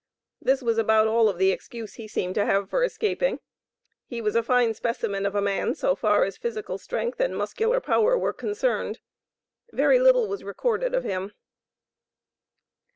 This 0.41 0.63
was 0.63 0.79
about 0.79 1.05
all 1.05 1.29
of 1.29 1.37
the 1.37 1.51
excuse 1.51 1.93
he 1.93 2.07
seemed 2.07 2.33
to 2.33 2.43
have 2.47 2.71
for 2.71 2.83
escaping. 2.83 3.39
He 4.07 4.19
was 4.19 4.35
a 4.35 4.41
fine 4.41 4.73
specimen 4.73 5.27
of 5.27 5.35
a 5.35 5.43
man, 5.43 5.75
so 5.75 5.93
far 5.93 6.23
as 6.25 6.37
physical 6.39 6.79
strength 6.79 7.19
and 7.19 7.37
muscular 7.37 7.79
power 7.79 8.17
were 8.17 8.33
concerned. 8.33 8.97
Very 9.71 9.99
little 9.99 10.27
was 10.27 10.43
recorded 10.43 10.95
of 10.95 11.03
him. 11.03 11.33